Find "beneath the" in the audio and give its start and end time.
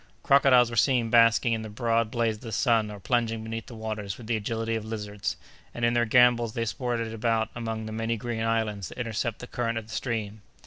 3.43-3.75